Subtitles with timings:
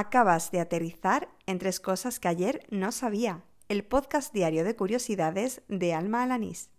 [0.00, 3.42] Acabas de aterrizar en tres cosas que ayer no sabía.
[3.68, 6.70] El podcast diario de curiosidades de Alma Alanís.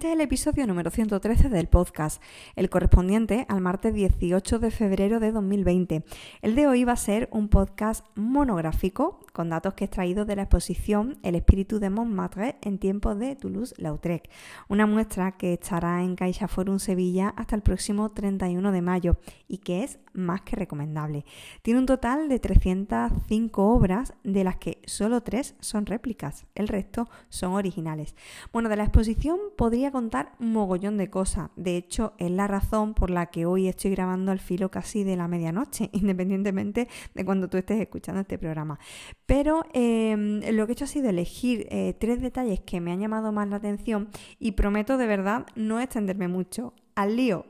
[0.00, 2.22] Este es el episodio número 113 del podcast,
[2.56, 6.04] el correspondiente al martes 18 de febrero de 2020.
[6.40, 10.36] El de hoy va a ser un podcast monográfico con datos que he extraído de
[10.36, 14.30] la exposición El espíritu de Montmartre en tiempos de Toulouse-Lautrec,
[14.70, 19.58] una muestra que estará en Caixa Forum Sevilla hasta el próximo 31 de mayo y
[19.58, 21.24] que es más que recomendable.
[21.62, 27.08] Tiene un total de 305 obras, de las que solo tres son réplicas, el resto
[27.28, 28.14] son originales.
[28.52, 32.94] Bueno, de la exposición podría contar un mogollón de cosas, de hecho es la razón
[32.94, 37.48] por la que hoy estoy grabando al filo casi de la medianoche, independientemente de cuando
[37.48, 38.78] tú estés escuchando este programa.
[39.26, 43.00] Pero em, lo que he hecho ha sido elegir eh, tres detalles que me han
[43.00, 44.08] llamado más la atención
[44.38, 46.74] y prometo de verdad no extenderme mucho.
[46.94, 47.46] Al lío.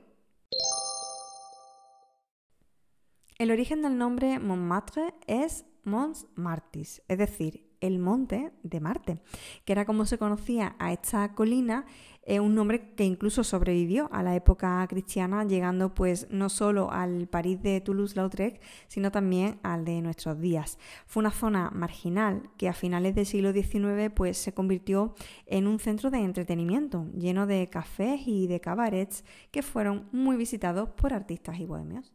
[3.41, 9.23] El origen del nombre Montmartre es Mons Martis, es decir, el monte de Marte,
[9.64, 11.87] que era como se conocía a esta colina,
[12.23, 17.29] eh, un nombre que incluso sobrevivió a la época cristiana, llegando pues no solo al
[17.29, 20.79] París de Toulouse-Lautrec, sino también al de nuestros días.
[21.07, 25.14] Fue una zona marginal que a finales del siglo XIX pues se convirtió
[25.47, 30.91] en un centro de entretenimiento, lleno de cafés y de cabarets que fueron muy visitados
[30.91, 32.12] por artistas y bohemios.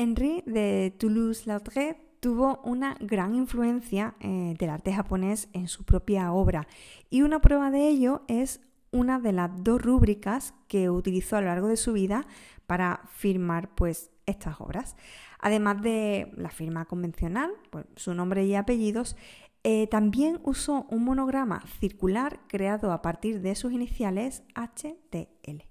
[0.00, 6.66] Henri de Toulouse-Lautrec tuvo una gran influencia eh, del arte japonés en su propia obra
[7.10, 8.62] y una prueba de ello es
[8.92, 12.26] una de las dos rúbricas que utilizó a lo largo de su vida
[12.66, 14.96] para firmar pues estas obras.
[15.38, 19.16] Además de la firma convencional, pues, su nombre y apellidos,
[19.64, 25.69] eh, también usó un monograma circular creado a partir de sus iniciales HTL.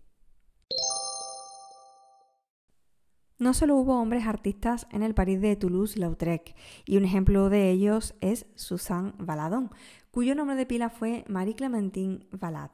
[3.39, 8.13] No solo hubo hombres artistas en el París de Toulouse-Lautrec, y un ejemplo de ellos
[8.19, 9.71] es Suzanne Valadon,
[10.11, 12.73] cuyo nombre de pila fue Marie Clementine Valade.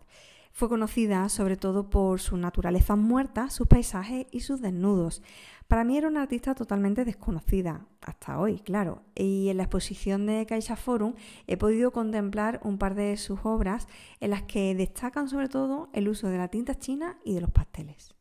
[0.53, 5.21] Fue conocida sobre todo por su naturaleza muerta, sus paisajes y sus desnudos.
[5.67, 10.47] Para mí era una artista totalmente desconocida, hasta hoy, claro, y en la exposición de
[10.47, 11.13] Caixa Forum
[11.45, 13.87] he podido contemplar un par de sus obras
[14.19, 17.51] en las que destacan sobre todo el uso de la tinta china y de los
[17.51, 18.15] pasteles.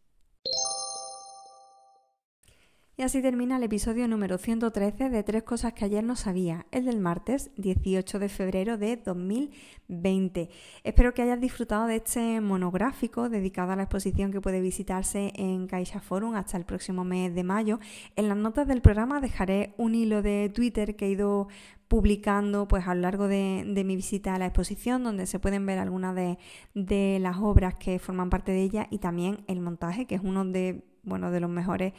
[2.96, 6.84] Y así termina el episodio número 113 de Tres Cosas que ayer no sabía, el
[6.84, 10.48] del martes 18 de febrero de 2020.
[10.84, 15.66] Espero que hayas disfrutado de este monográfico dedicado a la exposición que puede visitarse en
[15.66, 17.80] Caixa Forum hasta el próximo mes de mayo.
[18.14, 21.48] En las notas del programa dejaré un hilo de Twitter que he ido
[21.88, 25.80] publicando pues a lo largo de, mi visita a la exposición donde se pueden ver
[25.80, 26.38] algunas de,
[26.74, 30.44] de las obras que forman parte de ella y también el montaje que es uno
[30.44, 31.92] de bueno, de los mejores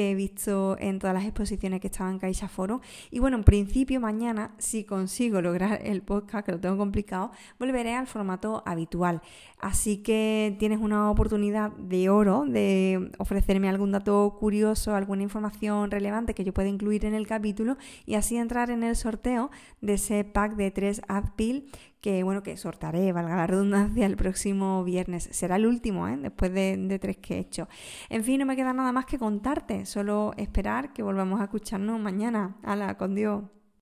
[0.00, 2.48] he visto en todas las exposiciones que estaban en Caixa.
[3.10, 7.94] Y bueno, en principio mañana, si consigo lograr el podcast, que lo tengo complicado, volveré
[7.94, 9.22] al formato habitual.
[9.60, 16.34] Así que tienes una oportunidad de oro de ofrecerme algún dato curioso, alguna información relevante
[16.34, 17.76] que yo pueda incluir en el capítulo
[18.06, 21.70] y así entrar en el sorteo de ese pack de tres AdPil
[22.00, 25.28] que bueno, que sortaré, valga la redundancia, el próximo viernes.
[25.32, 26.16] Será el último, ¿eh?
[26.16, 27.68] después de, de, tres que he hecho.
[28.08, 31.98] En fin, no me queda nada más que contarte, solo esperar que volvamos a escucharnos
[31.98, 32.56] mañana.
[32.62, 33.44] Hala, con Dios.